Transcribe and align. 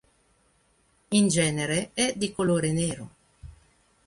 In 1.09 1.27
genere 1.29 1.91
è 1.93 2.15
di 2.17 2.31
colore 2.33 2.71
nero. 2.71 3.09